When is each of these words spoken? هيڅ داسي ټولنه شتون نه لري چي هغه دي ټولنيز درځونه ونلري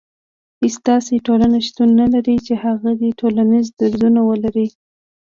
هيڅ 0.61 0.75
داسي 0.87 1.15
ټولنه 1.27 1.57
شتون 1.67 1.89
نه 2.01 2.05
لري 2.13 2.35
چي 2.45 2.53
هغه 2.63 2.91
دي 3.01 3.09
ټولنيز 3.19 3.65
درځونه 3.79 4.19
ونلري 4.23 4.67